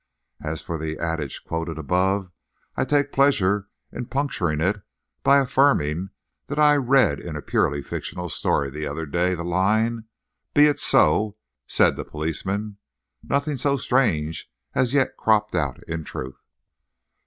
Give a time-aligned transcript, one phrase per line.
[0.43, 2.31] As for the adage quoted above,
[2.75, 4.81] I take pleasure in puncturing it
[5.21, 6.09] by affirming
[6.47, 10.05] that I read in a purely fictional story the other day the line:
[10.55, 11.37] "'Be it so,'
[11.67, 12.77] said the policeman."
[13.21, 16.41] Nothing so strange has yet cropped out in Truth.